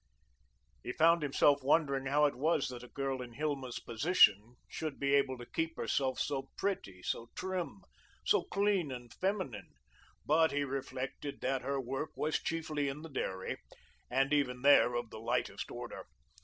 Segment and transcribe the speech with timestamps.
[0.81, 5.13] He found himself wondering how it was that a girl in Hilma's position should be
[5.13, 7.81] able to keep herself so pretty, so trim,
[8.25, 9.69] so clean and feminine,
[10.25, 13.57] but he reflected that her work was chiefly in the dairy,
[14.09, 16.07] and even there of the lightest order.